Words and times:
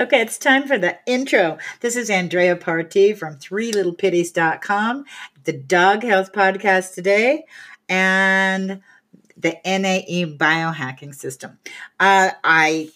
Okay, 0.00 0.20
it's 0.20 0.38
time 0.38 0.66
for 0.66 0.76
the 0.76 0.98
intro. 1.06 1.56
This 1.78 1.94
is 1.94 2.10
Andrea 2.10 2.56
Party 2.56 3.12
from 3.12 3.36
threelittlepitties.com, 3.36 5.04
the 5.44 5.52
Dog 5.52 6.02
Health 6.02 6.32
Podcast 6.32 6.94
today, 6.94 7.44
and 7.88 8.80
the 9.36 9.56
NAE 9.64 10.36
biohacking 10.36 11.14
system. 11.14 11.60
Uh, 12.00 12.32
I, 12.42 12.90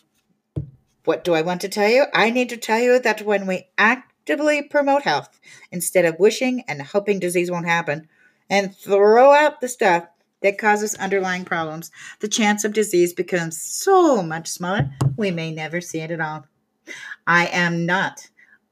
what 1.04 1.22
do 1.22 1.34
I 1.34 1.42
want 1.42 1.60
to 1.60 1.68
tell 1.68 1.88
you? 1.88 2.06
I 2.12 2.30
need 2.30 2.48
to 2.48 2.56
tell 2.56 2.80
you 2.80 2.98
that 2.98 3.22
when 3.22 3.46
we 3.46 3.68
actively 3.78 4.62
promote 4.62 5.02
health 5.02 5.38
instead 5.70 6.04
of 6.04 6.18
wishing 6.18 6.64
and 6.66 6.82
hoping 6.82 7.20
disease 7.20 7.48
won't 7.48 7.66
happen, 7.66 8.08
and 8.50 8.76
throw 8.76 9.32
out 9.32 9.60
the 9.60 9.68
stuff 9.68 10.08
that 10.42 10.58
causes 10.58 10.96
underlying 10.96 11.44
problems, 11.44 11.92
the 12.18 12.26
chance 12.26 12.64
of 12.64 12.72
disease 12.72 13.12
becomes 13.12 13.62
so 13.62 14.20
much 14.20 14.48
smaller, 14.48 14.90
we 15.16 15.30
may 15.30 15.52
never 15.52 15.80
see 15.80 16.00
it 16.00 16.10
at 16.10 16.20
all. 16.20 16.44
I 17.26 17.46
am 17.46 17.86
not 17.86 18.28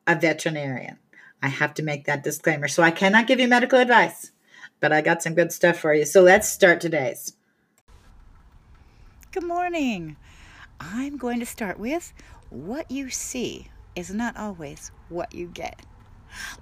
a 0.06 0.14
veterinarian. 0.14 0.98
I 1.42 1.48
have 1.48 1.74
to 1.74 1.82
make 1.82 2.04
that 2.06 2.24
disclaimer. 2.24 2.68
So 2.68 2.82
I 2.82 2.90
cannot 2.90 3.26
give 3.26 3.40
you 3.40 3.48
medical 3.48 3.78
advice, 3.78 4.32
but 4.80 4.92
I 4.92 5.00
got 5.00 5.22
some 5.22 5.34
good 5.34 5.52
stuff 5.52 5.78
for 5.78 5.92
you. 5.94 6.04
So 6.04 6.22
let's 6.22 6.48
start 6.48 6.80
today's. 6.80 7.34
Good 9.32 9.44
morning. 9.44 10.16
I'm 10.80 11.16
going 11.16 11.40
to 11.40 11.46
start 11.46 11.78
with 11.78 12.12
what 12.50 12.90
you 12.90 13.10
see 13.10 13.68
is 13.94 14.12
not 14.12 14.36
always 14.36 14.90
what 15.08 15.34
you 15.34 15.46
get. 15.46 15.80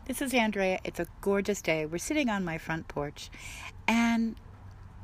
This 0.07 0.23
is 0.23 0.35
Andrea. 0.35 0.79
It's 0.85 1.01
a 1.01 1.07
gorgeous 1.21 1.63
day. 1.63 1.87
We're 1.87 1.99
sitting 1.99 2.29
on 2.29 2.45
my 2.45 2.59
front 2.59 2.89
porch, 2.89 3.31
and 3.89 4.37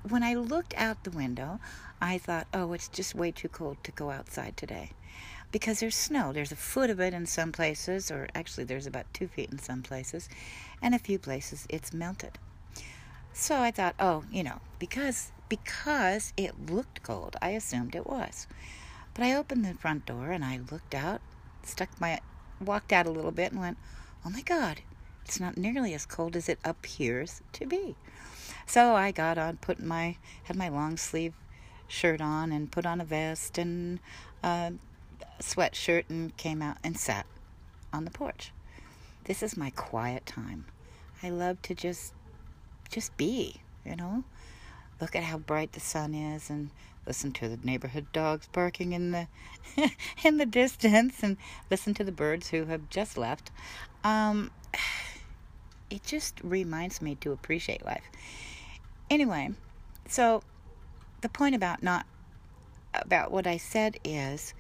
when 0.09 0.23
I 0.23 0.35
looked 0.35 0.75
out 0.77 1.05
the 1.05 1.11
window, 1.11 1.59
I 2.01 2.19
thought, 2.19 2.47
oh, 2.55 2.73
it's 2.73 2.89
just 2.89 3.15
way 3.15 3.33
too 3.33 3.49
cold 3.49 3.79
to 3.85 3.93
go 3.93 4.11
outside 4.11 4.57
today 4.57 4.93
because 5.53 5.81
there's 5.81 5.97
snow. 5.97 6.33
There's 6.33 6.53
a 6.53 6.57
foot 6.57 6.91
of 6.91 7.01
it 7.01 7.15
in 7.15 7.27
some 7.27 7.53
places, 7.53 8.11
or 8.11 8.29
actually, 8.35 8.65
there's 8.65 8.87
about 8.87 9.13
two 9.13 9.29
feet 9.29 9.51
in 9.51 9.59
some 9.59 9.83
places, 9.83 10.29
and 10.83 10.95
a 10.95 10.99
few 10.99 11.19
places 11.19 11.67
it's 11.69 11.93
melted. 11.93 12.39
So 13.33 13.61
I 13.61 13.71
thought, 13.71 13.95
oh, 13.99 14.25
you 14.31 14.43
know, 14.43 14.61
because 14.79 15.33
because 15.49 16.33
it 16.37 16.71
looked 16.71 17.03
cold, 17.03 17.37
I 17.43 17.51
assumed 17.51 17.95
it 17.95 18.07
was. 18.07 18.47
But 19.15 19.25
I 19.25 19.35
opened 19.35 19.65
the 19.65 19.75
front 19.75 20.07
door 20.07 20.31
and 20.31 20.45
I 20.45 20.61
looked 20.71 20.95
out, 20.95 21.21
stuck 21.65 22.01
my 22.01 22.21
walked 22.61 22.93
out 22.93 23.07
a 23.07 23.11
little 23.11 23.33
bit 23.33 23.53
and 23.53 23.61
went, 23.61 23.79
"Oh 24.25 24.31
my 24.31 24.43
god, 24.43 24.83
it's 25.25 25.41
not 25.41 25.57
nearly 25.57 25.95
as 25.95 26.07
cold 26.07 26.37
as 26.37 26.49
it 26.49 26.59
appears 26.65 27.43
to 27.55 27.67
be." 27.67 27.97
So 28.67 28.95
I 28.95 29.11
got 29.11 29.39
on, 29.39 29.57
put 29.57 29.81
my 29.83 30.17
had 30.45 30.57
my 30.57 30.69
long 30.69 30.97
sleeve 30.97 31.35
shirt 31.89 32.21
on 32.21 32.53
and 32.53 32.71
put 32.71 32.87
on 32.87 33.01
a 33.01 33.05
vest 33.05 33.59
and 33.59 33.99
uh, 34.45 34.71
sweatshirt 35.41 36.05
and 36.09 36.37
came 36.37 36.63
out 36.63 36.77
and 36.85 36.99
sat 36.99 37.27
on 37.93 38.05
the 38.05 38.11
porch. 38.11 38.53
This 39.25 39.43
is 39.43 39.57
my 39.57 39.71
quiet 39.71 40.27
time. 40.27 40.67
I 41.23 41.31
love 41.31 41.61
to 41.63 41.75
just 41.75 42.13
just 42.91 43.17
be, 43.17 43.61
you 43.85 43.97
know. 43.97 44.25
Look 45.01 45.15
at 45.15 45.23
how 45.23 45.39
bright 45.39 45.73
the 45.73 45.81
sun 45.81 46.15
is 46.15 46.51
and 46.51 46.71
listen 47.07 47.33
to 47.33 47.49
the 47.49 47.59
neighborhood 47.65 48.07
dogs 48.13 48.49
barking 48.53 48.93
in 48.93 49.11
the 49.13 49.29
in 50.25 50.37
the 50.37 50.47
distance 50.47 51.23
and 51.23 51.37
listen 51.71 51.95
to 51.95 52.05
the 52.05 52.13
birds 52.13 52.51
who 52.51 52.67
have 52.67 52.89
just 52.91 53.17
left. 53.17 53.51
Um, 54.05 54.51
it 55.91 56.05
just 56.05 56.41
reminds 56.43 57.01
me 57.01 57.15
to 57.17 57.33
appreciate 57.33 57.85
life. 57.85 58.05
Anyway, 59.09 59.51
so 60.09 60.43
the 61.21 61.29
point 61.29 61.55
about 61.55 61.83
not 61.83 62.07
about 62.95 63.31
what 63.31 63.47
I 63.47 63.57
said 63.57 63.99
is 64.05 64.55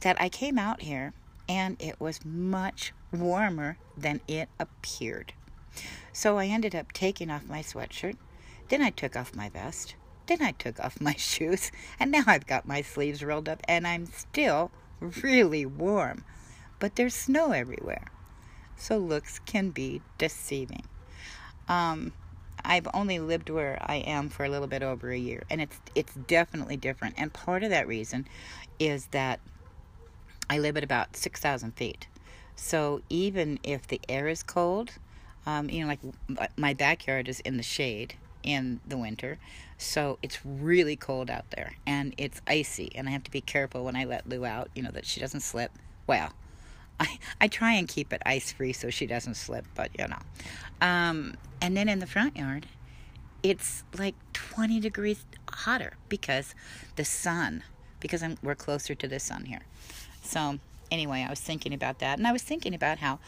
that 0.00 0.20
I 0.20 0.28
came 0.28 0.58
out 0.58 0.82
here 0.82 1.12
and 1.48 1.76
it 1.80 2.00
was 2.00 2.24
much 2.24 2.92
warmer 3.12 3.78
than 3.96 4.20
it 4.26 4.48
appeared. 4.58 5.32
So 6.12 6.38
I 6.38 6.46
ended 6.46 6.74
up 6.74 6.92
taking 6.92 7.30
off 7.30 7.44
my 7.46 7.60
sweatshirt. 7.60 8.16
Then 8.68 8.82
I 8.82 8.90
took 8.90 9.16
off 9.16 9.34
my 9.34 9.48
vest. 9.48 9.94
Then 10.26 10.42
I 10.42 10.52
took 10.52 10.80
off 10.80 11.00
my 11.00 11.14
shoes. 11.18 11.70
And 12.00 12.10
now 12.10 12.24
I've 12.26 12.46
got 12.46 12.66
my 12.66 12.82
sleeves 12.82 13.22
rolled 13.22 13.48
up 13.48 13.62
and 13.68 13.86
I'm 13.86 14.06
still 14.06 14.70
really 15.00 15.66
warm. 15.66 16.24
But 16.78 16.96
there's 16.96 17.14
snow 17.14 17.52
everywhere. 17.52 18.06
So 18.76 18.98
looks 18.98 19.38
can 19.38 19.70
be 19.70 20.02
deceiving. 20.18 20.84
Um, 21.68 22.12
I've 22.64 22.88
only 22.92 23.18
lived 23.18 23.48
where 23.48 23.78
I 23.80 23.96
am 23.96 24.28
for 24.28 24.44
a 24.44 24.48
little 24.48 24.66
bit 24.66 24.82
over 24.82 25.10
a 25.10 25.18
year, 25.18 25.44
and 25.48 25.60
it's 25.60 25.80
it's 25.94 26.14
definitely 26.14 26.76
different. 26.76 27.14
And 27.16 27.32
part 27.32 27.62
of 27.62 27.70
that 27.70 27.86
reason 27.86 28.26
is 28.78 29.06
that 29.06 29.40
I 30.48 30.58
live 30.58 30.76
at 30.76 30.84
about 30.84 31.16
6,000 31.16 31.72
feet. 31.72 32.06
So 32.54 33.02
even 33.08 33.58
if 33.62 33.86
the 33.86 34.00
air 34.08 34.28
is 34.28 34.42
cold, 34.42 34.92
um, 35.46 35.70
you 35.70 35.82
know, 35.82 35.86
like 35.86 36.50
my 36.56 36.74
backyard 36.74 37.28
is 37.28 37.40
in 37.40 37.56
the 37.56 37.62
shade 37.62 38.14
in 38.42 38.80
the 38.86 38.96
winter, 38.96 39.38
so 39.78 40.18
it's 40.22 40.44
really 40.44 40.96
cold 40.96 41.30
out 41.30 41.50
there 41.50 41.74
and 41.86 42.14
it's 42.16 42.40
icy, 42.46 42.90
and 42.94 43.08
I 43.08 43.12
have 43.12 43.24
to 43.24 43.30
be 43.30 43.40
careful 43.40 43.84
when 43.84 43.94
I 43.94 44.04
let 44.04 44.28
Lou 44.28 44.44
out, 44.44 44.70
you 44.74 44.82
know, 44.82 44.90
that 44.92 45.04
she 45.04 45.20
doesn't 45.20 45.40
slip. 45.40 45.70
Well, 46.06 46.32
I, 47.00 47.18
I 47.40 47.48
try 47.48 47.74
and 47.74 47.86
keep 47.86 48.12
it 48.12 48.22
ice 48.24 48.52
free 48.52 48.72
so 48.72 48.88
she 48.88 49.06
doesn't 49.06 49.34
slip, 49.34 49.66
but 49.74 49.90
you 49.98 50.08
know. 50.08 50.18
Um, 50.80 51.34
and 51.60 51.76
then 51.76 51.88
in 51.88 51.98
the 51.98 52.06
front 52.06 52.36
yard, 52.36 52.66
it's 53.42 53.84
like 53.96 54.14
20 54.32 54.80
degrees 54.80 55.24
hotter 55.50 55.94
because 56.08 56.54
the 56.96 57.04
sun, 57.04 57.62
because 58.00 58.22
I'm, 58.22 58.38
we're 58.42 58.54
closer 58.54 58.94
to 58.94 59.06
the 59.06 59.20
sun 59.20 59.44
here. 59.44 59.62
So, 60.26 60.58
anyway, 60.90 61.24
I 61.26 61.30
was 61.30 61.40
thinking 61.40 61.72
about 61.72 62.00
that. 62.00 62.18
And 62.18 62.26
I 62.26 62.32
was 62.32 62.42
thinking 62.42 62.74
about 62.74 62.98
how 62.98 63.18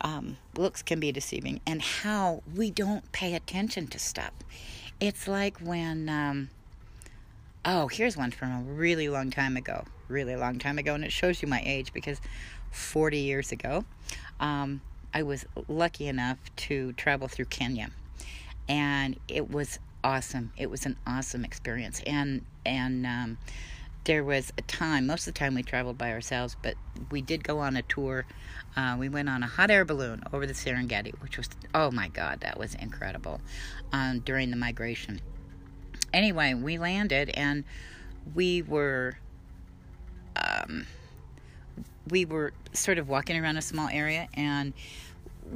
um, 0.00 0.36
looks 0.56 0.82
can 0.82 1.00
be 1.00 1.12
deceiving 1.12 1.60
and 1.66 1.80
how 1.80 2.42
we 2.54 2.70
don't 2.70 3.10
pay 3.12 3.34
attention 3.34 3.86
to 3.88 3.98
stuff. 3.98 4.32
It's 5.00 5.26
like 5.26 5.58
when, 5.58 6.08
um, 6.08 6.50
oh, 7.64 7.88
here's 7.88 8.16
one 8.16 8.30
from 8.30 8.50
a 8.50 8.60
really 8.62 9.08
long 9.08 9.30
time 9.30 9.56
ago. 9.56 9.84
Really 10.08 10.36
long 10.36 10.58
time 10.58 10.78
ago. 10.78 10.94
And 10.94 11.04
it 11.04 11.12
shows 11.12 11.42
you 11.42 11.48
my 11.48 11.62
age 11.64 11.92
because 11.92 12.20
40 12.70 13.18
years 13.18 13.52
ago, 13.52 13.84
um, 14.38 14.80
I 15.12 15.22
was 15.22 15.46
lucky 15.68 16.08
enough 16.08 16.38
to 16.56 16.92
travel 16.92 17.28
through 17.28 17.46
Kenya. 17.46 17.90
And 18.68 19.18
it 19.28 19.50
was 19.50 19.78
awesome. 20.04 20.52
It 20.56 20.70
was 20.70 20.86
an 20.86 20.96
awesome 21.06 21.44
experience. 21.44 22.00
And, 22.06 22.44
and, 22.64 23.06
um, 23.06 23.38
there 24.06 24.22
was 24.22 24.52
a 24.56 24.62
time, 24.62 25.06
most 25.06 25.26
of 25.26 25.34
the 25.34 25.38
time 25.38 25.54
we 25.54 25.62
traveled 25.64 25.98
by 25.98 26.12
ourselves, 26.12 26.56
but 26.62 26.74
we 27.10 27.20
did 27.20 27.42
go 27.42 27.58
on 27.58 27.76
a 27.76 27.82
tour. 27.82 28.24
Uh, 28.76 28.96
we 28.98 29.08
went 29.08 29.28
on 29.28 29.42
a 29.42 29.46
hot 29.46 29.68
air 29.70 29.84
balloon 29.84 30.22
over 30.32 30.46
the 30.46 30.52
Serengeti, 30.52 31.12
which 31.20 31.36
was, 31.36 31.48
oh 31.74 31.90
my 31.90 32.08
God, 32.08 32.40
that 32.40 32.56
was 32.56 32.76
incredible 32.76 33.40
um, 33.92 34.20
during 34.20 34.50
the 34.50 34.56
migration. 34.56 35.20
Anyway, 36.14 36.54
we 36.54 36.78
landed 36.78 37.30
and 37.30 37.64
we 38.34 38.62
were. 38.62 39.18
Um, 40.36 40.86
we 42.08 42.24
were 42.24 42.52
sort 42.72 42.98
of 42.98 43.08
walking 43.08 43.36
around 43.42 43.56
a 43.56 43.62
small 43.62 43.88
area 43.88 44.28
and 44.34 44.74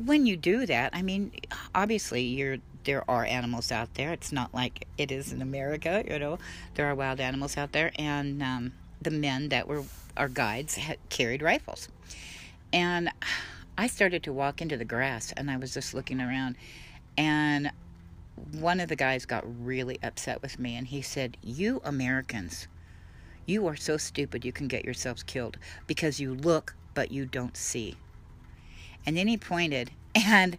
when 0.05 0.27
you 0.27 0.37
do 0.37 0.67
that 0.67 0.91
i 0.95 1.03
mean 1.03 1.31
obviously 1.75 2.23
you're 2.23 2.57
there 2.85 3.09
are 3.11 3.25
animals 3.25 3.71
out 3.71 3.95
there. 3.95 4.13
It's 4.13 4.33
not 4.33 4.55
like 4.55 4.87
it 4.99 5.11
is 5.11 5.33
in 5.33 5.43
America, 5.43 6.05
you 6.09 6.19
know. 6.19 6.39
There 6.75 6.87
are 6.87 6.95
wild 6.95 7.21
animals 7.21 7.57
out 7.57 7.73
there, 7.73 7.93
and 7.97 8.43
um, 8.43 8.73
the 9.01 9.11
men 9.11 9.49
that 9.51 9.69
were 9.69 9.85
our 10.17 10.29
guides 10.29 10.77
had 10.77 10.99
carried 11.09 11.43
rifles. 11.43 11.89
And 12.73 13.11
I 13.77 13.87
started 13.87 14.23
to 14.25 14.33
walk 14.33 14.61
into 14.61 14.77
the 14.77 14.85
grass, 14.85 15.33
and 15.37 15.51
I 15.51 15.57
was 15.57 15.75
just 15.75 15.95
looking 15.95 16.21
around, 16.21 16.57
and 17.17 17.71
one 18.53 18.81
of 18.81 18.89
the 18.89 18.97
guys 18.97 19.27
got 19.27 19.45
really 19.65 19.99
upset 20.03 20.43
with 20.43 20.59
me, 20.59 20.77
and 20.77 20.87
he 20.87 21.03
said, 21.03 21.37
"You 21.43 21.81
Americans." 21.85 22.69
You 23.47 23.67
are 23.67 23.77
so 23.77 23.97
stupid 23.97 24.45
you 24.45 24.53
can 24.53 24.69
get 24.69 24.85
yourselves 24.85 25.25
killed 25.25 25.57
because 25.87 26.21
you 26.21 26.35
look 26.35 26.77
but 26.95 27.11
you 27.11 27.27
don't 27.27 27.57
see. 27.57 27.97
And 29.07 29.17
then 29.17 29.27
he 29.27 29.37
pointed, 29.37 29.91
and 30.15 30.59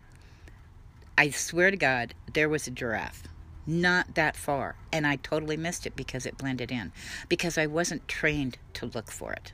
I 1.21 1.29
swear 1.29 1.69
to 1.69 1.77
God, 1.77 2.15
there 2.33 2.49
was 2.49 2.65
a 2.65 2.71
giraffe 2.71 3.27
not 3.67 4.15
that 4.15 4.35
far, 4.35 4.73
and 4.91 5.05
I 5.05 5.17
totally 5.17 5.55
missed 5.55 5.85
it 5.85 5.95
because 5.95 6.25
it 6.25 6.35
blended 6.35 6.71
in, 6.71 6.91
because 7.29 7.59
I 7.59 7.67
wasn't 7.67 8.07
trained 8.07 8.57
to 8.73 8.87
look 8.87 9.11
for 9.11 9.31
it. 9.31 9.53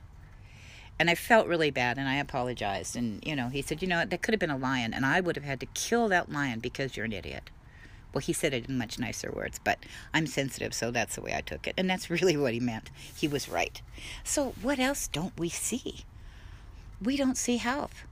And 0.98 1.10
I 1.10 1.14
felt 1.14 1.46
really 1.46 1.70
bad, 1.70 1.98
and 1.98 2.08
I 2.08 2.14
apologized. 2.14 2.96
And, 2.96 3.22
you 3.22 3.36
know, 3.36 3.50
he 3.50 3.60
said, 3.60 3.82
You 3.82 3.88
know, 3.88 4.02
that 4.02 4.22
could 4.22 4.32
have 4.32 4.40
been 4.40 4.48
a 4.48 4.56
lion, 4.56 4.94
and 4.94 5.04
I 5.04 5.20
would 5.20 5.36
have 5.36 5.44
had 5.44 5.60
to 5.60 5.66
kill 5.66 6.08
that 6.08 6.32
lion 6.32 6.60
because 6.60 6.96
you're 6.96 7.04
an 7.04 7.12
idiot. 7.12 7.50
Well, 8.14 8.22
he 8.22 8.32
said 8.32 8.54
it 8.54 8.66
in 8.66 8.78
much 8.78 8.98
nicer 8.98 9.30
words, 9.30 9.60
but 9.62 9.78
I'm 10.14 10.26
sensitive, 10.26 10.72
so 10.72 10.90
that's 10.90 11.16
the 11.16 11.20
way 11.20 11.34
I 11.34 11.42
took 11.42 11.66
it. 11.66 11.74
And 11.76 11.90
that's 11.90 12.08
really 12.22 12.38
what 12.38 12.54
he 12.54 12.60
meant. 12.60 12.88
He 13.14 13.28
was 13.28 13.46
right. 13.46 13.82
So, 14.24 14.54
what 14.62 14.78
else 14.78 15.06
don't 15.06 15.38
we 15.38 15.50
see? 15.50 16.06
We 17.02 17.18
don't 17.18 17.36
see 17.36 17.58
health. 17.58 18.06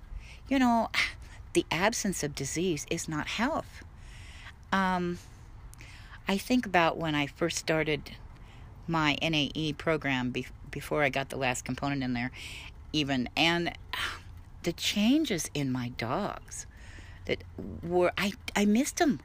You 0.47 0.59
know, 0.59 0.91
the 1.57 1.65
absence 1.71 2.23
of 2.23 2.35
disease 2.35 2.85
is 2.91 3.09
not 3.09 3.27
health. 3.27 3.83
Um, 4.71 5.19
I 6.29 6.37
think 6.37 6.67
about 6.67 6.99
when 6.99 7.15
I 7.15 7.27
first 7.27 7.57
started 7.57 8.11
my 8.87 9.17
NAE 9.23 9.73
program 9.79 10.33
be- 10.33 10.49
before 10.71 11.03
I 11.03 11.09
got 11.09 11.31
the 11.31 11.39
last 11.39 11.65
component 11.65 12.03
in 12.03 12.13
there, 12.13 12.31
even 12.93 13.31
and 13.35 13.73
the 14.65 14.75
changes 14.75 15.51
in 15.55 15.73
my 15.73 15.89
dogs 15.97 16.67
that 17.25 17.43
were 17.83 18.13
I 18.19 18.35
I 18.55 18.67
missed 18.67 18.99
them. 18.99 19.21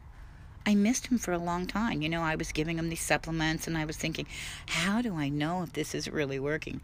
I 0.66 0.74
missed 0.74 1.07
him 1.07 1.18
for 1.18 1.33
a 1.33 1.38
long 1.38 1.68
time. 1.68 2.01
You 2.01 2.07
know, 2.07 2.22
I 2.22 2.36
was 2.36 2.54
giving 2.54 2.80
him 2.80 2.88
these 2.88 3.01
supplements 3.01 3.68
and 3.68 3.78
I 3.78 3.83
was 3.83 3.98
thinking, 3.98 4.25
how 4.68 5.01
do 5.01 5.16
I 5.16 5.28
know 5.28 5.63
if 5.63 5.74
this 5.74 5.94
is 5.94 6.07
really 6.07 6.39
working? 6.39 6.80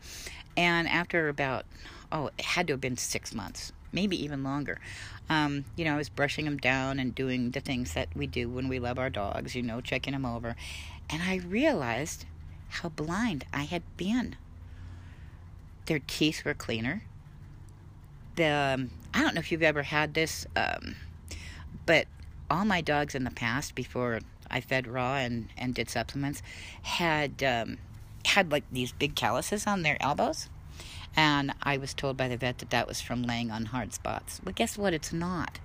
And 0.58 0.90
after 0.90 1.30
about, 1.30 1.66
oh, 2.12 2.32
it 2.38 2.44
had 2.44 2.68
to 2.68 2.74
have 2.74 2.82
been 2.82 2.98
six 2.98 3.34
months, 3.34 3.72
maybe 3.92 4.22
even 4.24 4.44
longer. 4.44 4.80
Um, 5.30 5.66
you 5.76 5.86
know, 5.86 5.94
I 5.94 5.98
was 5.98 6.10
brushing 6.10 6.46
them 6.46 6.58
down 6.58 7.00
and 7.00 7.14
doing 7.14 7.52
the 7.52 7.60
things 7.60 7.94
that 7.94 8.10
we 8.16 8.28
do 8.28 8.50
when 8.50 8.68
we 8.68 8.80
love 8.80 8.98
our 8.98 9.10
dogs, 9.10 9.56
you 9.56 9.62
know, 9.62 9.82
checking 9.82 10.14
them 10.14 10.26
over. 10.26 10.56
And 11.10 11.24
I 11.24 11.38
realized 11.38 12.26
how 12.70 12.90
blind 12.90 13.46
I 13.54 13.64
had 13.64 13.84
been. 13.98 14.36
Their 15.86 16.00
teeth 16.06 16.44
were 16.44 16.54
cleaner. 16.54 17.04
The 18.36 18.76
um, 18.76 18.92
I 19.14 19.22
don't 19.22 19.34
know 19.34 19.40
if 19.40 19.52
you've 19.52 19.64
ever 19.64 19.84
had 19.84 20.14
this, 20.14 20.46
um, 20.56 20.96
but 21.86 22.06
all 22.50 22.66
my 22.66 22.82
dogs 22.82 23.16
in 23.16 23.24
the 23.24 23.32
past, 23.32 23.74
before 23.74 24.20
I 24.50 24.62
fed 24.62 24.88
raw 24.88 25.16
and, 25.16 25.50
and 25.58 25.74
did 25.74 25.90
supplements, 25.90 26.42
had 26.84 27.42
um, 27.44 27.78
had 28.26 28.52
like 28.52 28.64
these 28.72 28.92
big 28.92 29.16
calluses 29.16 29.66
on 29.66 29.82
their 29.82 29.98
elbows. 30.02 30.50
And 31.16 31.54
I 31.64 31.78
was 31.78 31.94
told 31.94 32.18
by 32.18 32.28
the 32.28 32.38
vet 32.38 32.60
that 32.60 32.70
that 32.70 32.88
was 32.88 33.02
from 33.02 33.24
laying 33.24 33.52
on 33.52 33.66
hard 33.66 33.94
spots. 33.94 34.40
But 34.44 34.56
guess 34.56 34.78
what? 34.78 34.94
It's 34.94 35.14
not. 35.14 35.60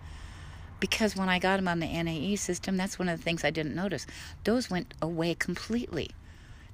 Because 0.80 1.14
when 1.14 1.28
I 1.28 1.38
got 1.38 1.56
them 1.56 1.68
on 1.68 1.80
the 1.80 1.86
NAE 1.86 2.36
system, 2.36 2.76
that's 2.76 2.98
one 2.98 3.08
of 3.08 3.18
the 3.18 3.22
things 3.22 3.44
I 3.44 3.50
didn't 3.50 3.74
notice. 3.74 4.06
Those 4.44 4.70
went 4.70 4.94
away 5.00 5.34
completely. 5.34 6.10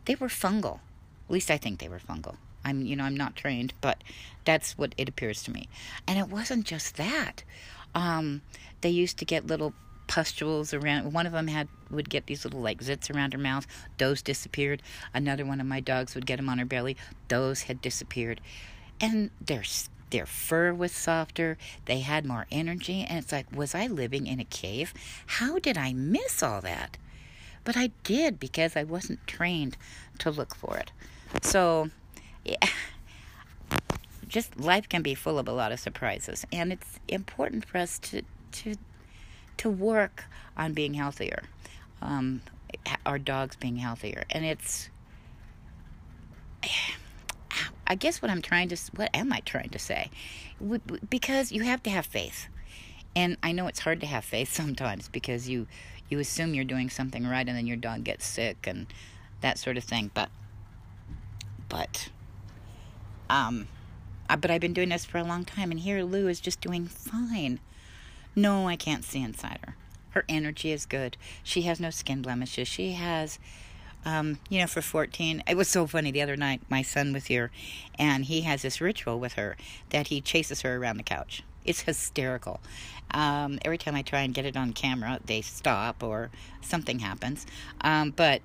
They 0.06 0.14
were 0.14 0.28
fungal. 0.28 0.80
At 1.26 1.32
least 1.32 1.50
I 1.50 1.58
think 1.58 1.78
they 1.78 1.88
were 1.88 1.98
fungal. 1.98 2.36
I'm, 2.64 2.82
you 2.82 2.96
know, 2.96 3.04
I'm 3.04 3.16
not 3.16 3.36
trained, 3.36 3.74
but 3.80 4.02
that's 4.44 4.78
what 4.78 4.94
it 4.96 5.08
appears 5.08 5.42
to 5.42 5.50
me. 5.50 5.68
And 6.06 6.18
it 6.18 6.28
wasn't 6.28 6.64
just 6.64 6.96
that. 6.96 7.42
Um, 7.94 8.42
they 8.80 8.90
used 8.90 9.18
to 9.18 9.24
get 9.24 9.46
little 9.46 9.74
pustules 10.08 10.74
around. 10.74 11.12
One 11.12 11.26
of 11.26 11.32
them 11.32 11.46
had 11.46 11.68
would 11.90 12.10
get 12.10 12.26
these 12.26 12.44
little 12.44 12.60
like 12.60 12.80
zits 12.82 13.14
around 13.14 13.32
her 13.34 13.38
mouth. 13.38 13.66
Those 13.98 14.20
disappeared. 14.20 14.82
Another 15.14 15.46
one 15.46 15.60
of 15.60 15.66
my 15.66 15.78
dogs 15.78 16.14
would 16.16 16.26
get 16.26 16.36
them 16.36 16.48
on 16.48 16.58
her 16.58 16.64
belly. 16.64 16.96
Those 17.28 17.62
had 17.62 17.80
disappeared, 17.80 18.40
and 19.00 19.30
their 19.40 19.62
their 20.10 20.26
fur 20.26 20.72
was 20.72 20.92
softer. 20.92 21.56
They 21.84 22.00
had 22.00 22.24
more 22.24 22.46
energy, 22.50 23.04
and 23.08 23.18
it's 23.18 23.32
like, 23.32 23.54
was 23.54 23.74
I 23.74 23.86
living 23.86 24.26
in 24.26 24.40
a 24.40 24.44
cave? 24.44 24.94
How 25.26 25.58
did 25.58 25.76
I 25.76 25.92
miss 25.92 26.42
all 26.42 26.60
that? 26.62 26.96
But 27.64 27.76
I 27.76 27.90
did 28.02 28.40
because 28.40 28.76
I 28.76 28.84
wasn't 28.84 29.26
trained 29.26 29.76
to 30.18 30.30
look 30.30 30.54
for 30.54 30.78
it. 30.78 30.90
So, 31.42 31.90
yeah. 32.44 32.56
Just 34.26 34.58
life 34.60 34.88
can 34.88 35.02
be 35.02 35.14
full 35.14 35.38
of 35.38 35.48
a 35.48 35.52
lot 35.52 35.72
of 35.72 35.80
surprises, 35.80 36.44
and 36.52 36.72
it's 36.72 36.98
important 37.08 37.64
for 37.64 37.78
us 37.78 37.98
to 38.00 38.22
to 38.50 38.76
to 39.58 39.70
work 39.70 40.24
on 40.56 40.72
being 40.72 40.94
healthier, 40.94 41.44
um, 42.00 42.42
our 43.06 43.18
dogs 43.18 43.56
being 43.56 43.76
healthier. 43.76 44.24
And 44.30 44.44
it's, 44.44 44.90
I 47.86 47.94
guess 47.94 48.20
what 48.20 48.30
I'm 48.30 48.42
trying 48.42 48.68
to, 48.70 48.76
what 48.94 49.10
am 49.14 49.32
I 49.32 49.40
trying 49.40 49.70
to 49.70 49.78
say? 49.78 50.10
Because 51.08 51.52
you 51.52 51.62
have 51.62 51.82
to 51.84 51.90
have 51.90 52.06
faith. 52.06 52.48
And 53.14 53.36
I 53.42 53.52
know 53.52 53.66
it's 53.66 53.80
hard 53.80 54.00
to 54.00 54.06
have 54.06 54.24
faith 54.24 54.52
sometimes 54.52 55.08
because 55.08 55.48
you, 55.48 55.66
you 56.08 56.18
assume 56.18 56.54
you're 56.54 56.64
doing 56.64 56.90
something 56.90 57.26
right 57.26 57.46
and 57.46 57.56
then 57.56 57.66
your 57.66 57.76
dog 57.76 58.04
gets 58.04 58.26
sick 58.26 58.66
and 58.66 58.86
that 59.40 59.58
sort 59.58 59.76
of 59.76 59.84
thing. 59.84 60.10
But, 60.14 60.30
but, 61.68 62.08
um, 63.28 63.68
but 64.28 64.50
I've 64.50 64.60
been 64.60 64.72
doing 64.72 64.90
this 64.90 65.04
for 65.04 65.18
a 65.18 65.24
long 65.24 65.44
time, 65.44 65.70
and 65.70 65.80
here 65.80 66.02
Lou 66.02 66.28
is 66.28 66.40
just 66.40 66.60
doing 66.60 66.86
fine. 66.86 67.60
No, 68.38 68.68
I 68.68 68.76
can't 68.76 69.04
see 69.04 69.20
inside 69.20 69.58
her. 69.66 69.74
Her 70.10 70.24
energy 70.28 70.70
is 70.70 70.86
good. 70.86 71.16
She 71.42 71.62
has 71.62 71.80
no 71.80 71.90
skin 71.90 72.22
blemishes. 72.22 72.68
She 72.68 72.92
has, 72.92 73.40
um, 74.04 74.38
you 74.48 74.60
know, 74.60 74.68
for 74.68 74.80
14, 74.80 75.42
it 75.48 75.56
was 75.56 75.66
so 75.66 75.88
funny. 75.88 76.12
The 76.12 76.22
other 76.22 76.36
night, 76.36 76.62
my 76.68 76.82
son 76.82 77.12
was 77.12 77.26
here, 77.26 77.50
and 77.98 78.26
he 78.26 78.42
has 78.42 78.62
this 78.62 78.80
ritual 78.80 79.18
with 79.18 79.32
her 79.32 79.56
that 79.90 80.06
he 80.06 80.20
chases 80.20 80.62
her 80.62 80.76
around 80.76 80.98
the 80.98 81.02
couch. 81.02 81.42
It's 81.64 81.80
hysterical. 81.80 82.60
Um, 83.10 83.58
every 83.64 83.76
time 83.76 83.96
I 83.96 84.02
try 84.02 84.20
and 84.20 84.32
get 84.32 84.46
it 84.46 84.56
on 84.56 84.72
camera, 84.72 85.18
they 85.26 85.42
stop 85.42 86.04
or 86.04 86.30
something 86.60 87.00
happens. 87.00 87.44
Um, 87.80 88.12
but 88.12 88.40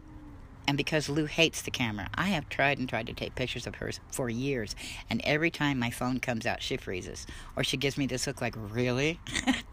and 0.67 0.77
because 0.77 1.09
Lou 1.09 1.25
hates 1.25 1.61
the 1.61 1.71
camera, 1.71 2.09
I 2.15 2.29
have 2.29 2.47
tried 2.49 2.79
and 2.79 2.87
tried 2.87 3.07
to 3.07 3.13
take 3.13 3.35
pictures 3.35 3.67
of 3.67 3.75
hers 3.75 3.99
for 4.11 4.29
years. 4.29 4.75
And 5.09 5.21
every 5.23 5.51
time 5.51 5.77
my 5.77 5.89
phone 5.89 6.19
comes 6.19 6.45
out, 6.45 6.63
she 6.63 6.77
freezes. 6.77 7.27
Or 7.55 7.63
she 7.63 7.77
gives 7.77 7.97
me 7.97 8.07
this 8.07 8.27
look 8.27 8.41
like, 8.41 8.55
really? 8.57 9.19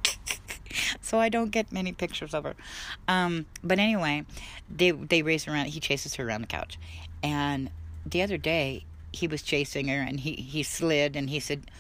so 1.01 1.19
I 1.19 1.29
don't 1.29 1.51
get 1.51 1.73
many 1.73 1.93
pictures 1.93 2.35
of 2.35 2.45
her. 2.45 2.55
Um, 3.09 3.47
but 3.63 3.79
anyway, 3.79 4.25
they 4.75 4.91
they 4.91 5.23
race 5.23 5.47
around. 5.49 5.67
He 5.67 5.81
chases 5.81 6.15
her 6.17 6.27
around 6.27 6.43
the 6.43 6.47
couch, 6.47 6.79
and 7.23 7.71
the 8.05 8.23
other 8.23 8.39
day 8.39 8.85
he 9.13 9.27
was 9.27 9.43
chasing 9.43 9.89
her, 9.89 10.01
and 10.01 10.21
he 10.21 10.35
he 10.35 10.63
slid, 10.63 11.17
and 11.17 11.31
he 11.31 11.41
said. 11.41 11.71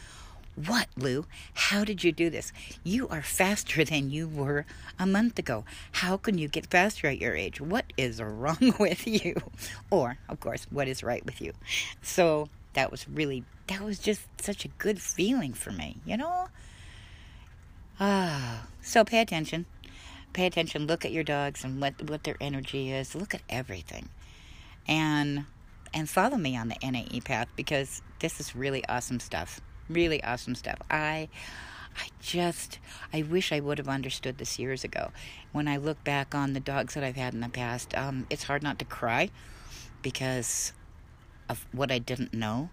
What, 0.56 0.88
Lou? 0.96 1.24
How 1.54 1.84
did 1.84 2.04
you 2.04 2.12
do 2.12 2.28
this? 2.28 2.52
You 2.84 3.08
are 3.08 3.22
faster 3.22 3.82
than 3.84 4.10
you 4.10 4.28
were 4.28 4.66
a 4.98 5.06
month 5.06 5.38
ago. 5.38 5.64
How 5.92 6.18
can 6.18 6.36
you 6.36 6.48
get 6.48 6.66
faster 6.66 7.06
at 7.06 7.18
your 7.18 7.34
age? 7.34 7.60
What 7.62 7.86
is 7.96 8.20
wrong 8.20 8.74
with 8.78 9.06
you? 9.06 9.36
Or, 9.90 10.18
of 10.28 10.40
course, 10.40 10.66
what 10.68 10.88
is 10.88 11.02
right 11.02 11.24
with 11.24 11.40
you? 11.40 11.52
So 12.02 12.48
that 12.74 12.90
was 12.90 13.08
really, 13.08 13.44
that 13.68 13.80
was 13.80 13.98
just 13.98 14.22
such 14.40 14.64
a 14.64 14.68
good 14.68 15.00
feeling 15.00 15.54
for 15.54 15.70
me, 15.70 15.98
you 16.04 16.16
know? 16.16 16.48
Ah, 18.00 18.66
so 18.80 19.04
pay 19.04 19.20
attention. 19.20 19.66
Pay 20.32 20.46
attention. 20.46 20.86
Look 20.86 21.04
at 21.04 21.12
your 21.12 21.22
dogs 21.22 21.64
and 21.64 21.82
what 21.82 22.08
what 22.08 22.24
their 22.24 22.36
energy 22.40 22.90
is. 22.90 23.14
Look 23.14 23.34
at 23.34 23.42
everything, 23.50 24.08
and 24.88 25.44
and 25.92 26.08
follow 26.08 26.38
me 26.38 26.56
on 26.56 26.68
the 26.68 26.76
NAE 26.82 27.20
path 27.20 27.48
because 27.56 28.00
this 28.20 28.40
is 28.40 28.56
really 28.56 28.82
awesome 28.88 29.20
stuff. 29.20 29.60
Really 29.90 30.22
awesome 30.24 30.54
stuff. 30.54 30.78
I 30.90 31.28
I 31.94 32.08
just 32.22 32.78
I 33.12 33.20
wish 33.20 33.52
I 33.52 33.60
would 33.60 33.76
have 33.76 33.88
understood 33.88 34.38
this 34.38 34.58
years 34.58 34.82
ago. 34.82 35.10
When 35.52 35.68
I 35.68 35.76
look 35.76 36.02
back 36.02 36.34
on 36.34 36.54
the 36.54 36.60
dogs 36.60 36.94
that 36.94 37.04
I've 37.04 37.16
had 37.16 37.34
in 37.34 37.40
the 37.40 37.50
past, 37.50 37.94
um, 37.94 38.26
it's 38.30 38.44
hard 38.44 38.62
not 38.62 38.78
to 38.78 38.86
cry 38.86 39.28
because 40.00 40.72
of 41.50 41.66
what 41.72 41.90
I 41.92 41.98
didn't 41.98 42.32
know, 42.32 42.70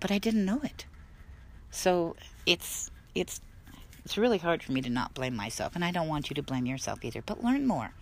but 0.00 0.10
I 0.10 0.18
didn't 0.18 0.44
know 0.44 0.60
it. 0.64 0.86
So 1.70 2.16
it's 2.46 2.90
it's 3.14 3.40
it's 4.04 4.18
really 4.18 4.38
hard 4.38 4.62
for 4.62 4.72
me 4.72 4.80
to 4.82 4.90
not 4.90 5.14
blame 5.14 5.36
myself, 5.36 5.74
and 5.74 5.84
I 5.84 5.90
don't 5.90 6.08
want 6.08 6.30
you 6.30 6.34
to 6.34 6.42
blame 6.42 6.66
yourself 6.66 7.04
either, 7.04 7.22
but 7.22 7.44
learn 7.44 7.66
more 7.66 7.92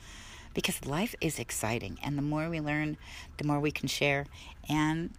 because 0.54 0.84
life 0.84 1.14
is 1.20 1.38
exciting, 1.38 1.98
and 2.02 2.16
the 2.16 2.22
more 2.22 2.48
we 2.48 2.60
learn, 2.60 2.96
the 3.36 3.44
more 3.44 3.60
we 3.60 3.70
can 3.70 3.88
share, 3.88 4.26
and 4.68 5.10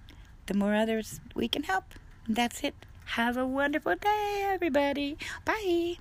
the 0.47 0.53
more 0.53 0.75
others 0.75 1.19
we 1.33 1.47
can 1.47 1.63
help. 1.63 1.85
That's 2.27 2.63
it. 2.63 2.75
Have 3.05 3.37
a 3.37 3.45
wonderful 3.45 3.95
day, 3.95 4.43
everybody. 4.45 5.17
Bye. 5.45 5.97